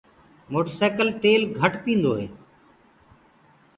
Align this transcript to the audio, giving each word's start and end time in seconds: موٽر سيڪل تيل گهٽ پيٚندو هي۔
موٽر 0.53 0.71
سيڪل 0.79 1.07
تيل 1.25 1.41
گهٽ 1.57 1.73
پيٚندو 1.83 2.11
هي۔ 2.19 2.27